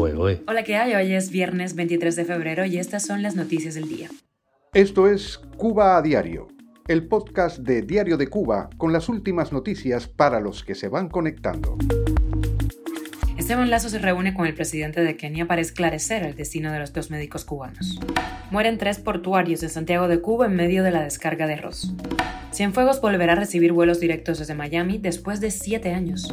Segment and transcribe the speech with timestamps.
[0.00, 0.94] Hola, ¿qué hay?
[0.94, 4.08] Hoy es viernes 23 de febrero y estas son las noticias del día.
[4.72, 6.46] Esto es Cuba a Diario,
[6.86, 11.08] el podcast de Diario de Cuba con las últimas noticias para los que se van
[11.08, 11.76] conectando.
[13.36, 16.92] Esteban Lazo se reúne con el presidente de Kenia para esclarecer el destino de los
[16.92, 17.98] dos médicos cubanos.
[18.52, 21.92] Mueren tres portuarios de Santiago de Cuba en medio de la descarga de arroz.
[22.52, 26.32] Cienfuegos volverá a recibir vuelos directos desde Miami después de siete años.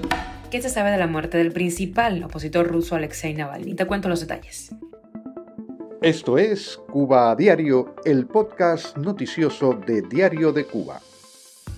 [0.51, 3.73] ¿Qué se sabe de la muerte del principal opositor ruso Alexei Navalny?
[3.75, 4.71] Te cuento los detalles.
[6.01, 11.01] Esto es Cuba a Diario, el podcast noticioso de Diario de Cuba.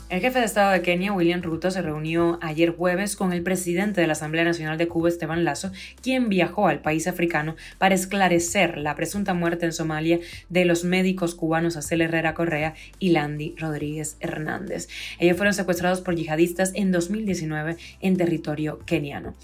[0.09, 3.99] El jefe de Estado de Kenia, William Ruto, se reunió ayer jueves con el presidente
[3.99, 5.69] de la Asamblea Nacional de Cuba, Esteban Lazo,
[6.01, 11.35] quien viajó al país africano para esclarecer la presunta muerte en Somalia de los médicos
[11.35, 14.87] cubanos Acel Herrera Correa y Landy Rodríguez Hernández.
[15.19, 19.35] Ellos fueron secuestrados por yihadistas en 2019 en territorio keniano.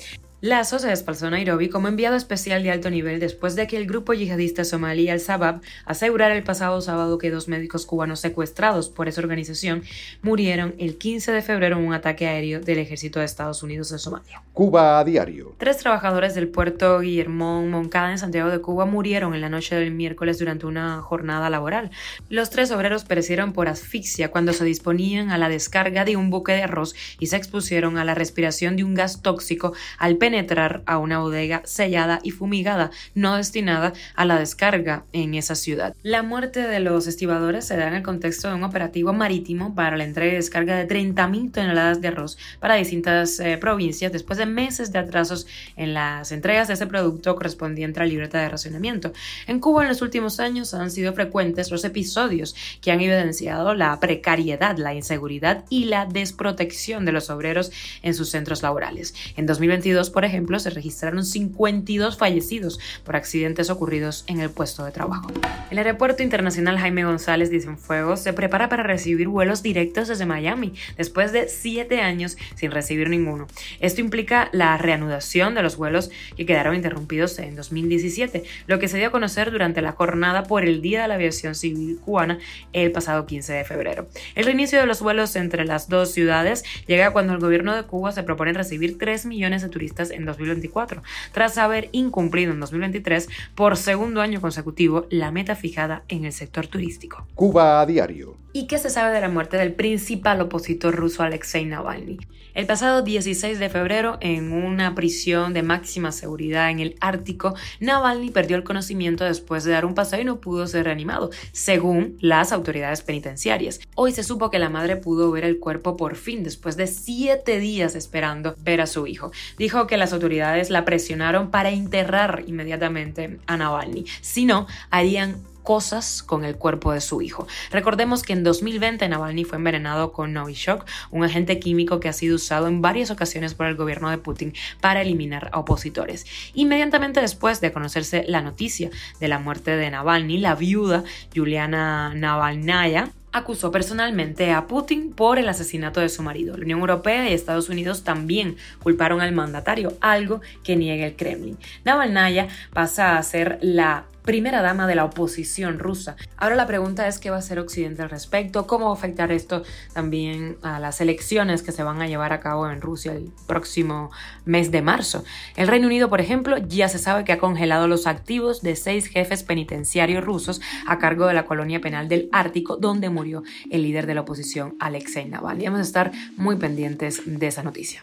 [0.44, 3.88] Lazo se desplazó a Nairobi como enviado especial de alto nivel después de que el
[3.88, 9.22] grupo yihadista somalí al-Shabaab asegurara el pasado sábado que dos médicos cubanos secuestrados por esa
[9.22, 9.84] organización
[10.22, 14.00] murieron el 15 de febrero en un ataque aéreo del ejército de Estados Unidos en
[14.00, 14.42] Somalia.
[14.52, 15.56] Cuba a diario.
[15.60, 19.92] Tres trabajadores del puerto Guillermo Moncada en Santiago de Cuba murieron en la noche del
[19.92, 21.90] miércoles durante una jornada laboral.
[22.28, 26.52] Los tres obreros perecieron por asfixia cuando se disponían a la descarga de un buque
[26.52, 30.82] de arroz y se expusieron a la respiración de un gas tóxico al penetrar penetrar
[30.88, 35.96] a una bodega sellada y fumigada no destinada a la descarga en esa ciudad.
[36.02, 39.96] La muerte de los estibadores se da en el contexto de un operativo marítimo para
[39.96, 44.48] la entrega y descarga de 30.000 toneladas de arroz para distintas eh, provincias después de
[44.48, 45.46] meses de atrasos
[45.76, 49.14] en las entregas de ese producto correspondiente a la libreta de racionamiento.
[49.46, 54.00] En Cuba en los últimos años han sido frecuentes los episodios que han evidenciado la
[54.00, 59.14] precariedad, la inseguridad y la desprotección de los obreros en sus centros laborales.
[59.38, 64.92] En 2022, por ejemplo, se registraron 52 fallecidos por accidentes ocurridos en el puesto de
[64.92, 65.32] trabajo.
[65.72, 70.74] El Aeropuerto Internacional Jaime González de Cienfuegos se prepara para recibir vuelos directos desde Miami
[70.98, 73.48] después de siete años sin recibir ninguno.
[73.80, 78.98] Esto implica la reanudación de los vuelos que quedaron interrumpidos en 2017, lo que se
[78.98, 82.40] dio a conocer durante la jornada por el Día de la Aviación Civil Cubana
[82.74, 84.08] el pasado 15 de febrero.
[84.36, 88.12] El reinicio de los vuelos entre las dos ciudades llega cuando el gobierno de Cuba
[88.12, 91.02] se propone recibir 3 millones de turistas en 2024,
[91.32, 96.68] tras haber incumplido en 2023 por segundo año consecutivo la meta fijada en el sector
[96.68, 97.28] turístico.
[97.36, 98.43] Cuba a diario.
[98.56, 102.20] ¿Y qué se sabe de la muerte del principal opositor ruso Alexei Navalny?
[102.54, 108.30] El pasado 16 de febrero, en una prisión de máxima seguridad en el Ártico, Navalny
[108.30, 112.52] perdió el conocimiento después de dar un paseo y no pudo ser reanimado, según las
[112.52, 113.80] autoridades penitenciarias.
[113.96, 117.58] Hoy se supo que la madre pudo ver el cuerpo por fin después de siete
[117.58, 119.32] días esperando ver a su hijo.
[119.58, 126.22] Dijo que las autoridades la presionaron para enterrar inmediatamente a Navalny, si no, harían cosas
[126.22, 127.48] con el cuerpo de su hijo.
[127.72, 132.36] Recordemos que en 2020 Navalny fue envenenado con Novichok, un agente químico que ha sido
[132.36, 136.26] usado en varias ocasiones por el gobierno de Putin para eliminar a opositores.
[136.54, 141.04] Inmediatamente después de conocerse la noticia de la muerte de Navalny, la viuda
[141.34, 146.56] Juliana Navalnaya acusó personalmente a Putin por el asesinato de su marido.
[146.56, 151.58] La Unión Europea y Estados Unidos también culparon al mandatario, algo que niega el Kremlin.
[151.84, 156.16] Navalnaya pasa a ser la primera dama de la oposición rusa.
[156.38, 159.32] Ahora la pregunta es qué va a hacer Occidente al respecto, cómo va a afectar
[159.32, 159.64] esto
[159.94, 164.12] también a las elecciones que se van a llevar a cabo en Rusia el próximo
[164.46, 165.24] mes de marzo.
[165.56, 169.08] El Reino Unido, por ejemplo, ya se sabe que ha congelado los activos de seis
[169.08, 174.08] jefes penitenciarios rusos a cargo de la colonia penal del Ártico, donde murió el líder
[174.08, 175.66] de la oposición, Alexei Navalny.
[175.66, 178.02] Vamos a estar muy pendientes de esa noticia.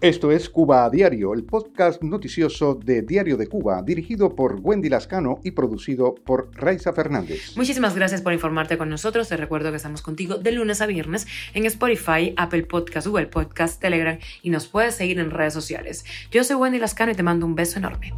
[0.00, 4.88] Esto es Cuba a Diario, el podcast noticioso de Diario de Cuba, dirigido por Wendy
[4.88, 7.56] Lascano y producido por Raiza Fernández.
[7.56, 9.28] Muchísimas gracias por informarte con nosotros.
[9.28, 13.80] Te recuerdo que estamos contigo de lunes a viernes en Spotify, Apple Podcast, Google Podcast,
[13.80, 16.04] Telegram y nos puedes seguir en redes sociales.
[16.30, 18.14] Yo soy Wendy Lascano y te mando un beso enorme.